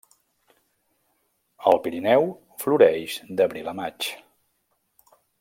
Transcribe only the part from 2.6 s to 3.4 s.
floreix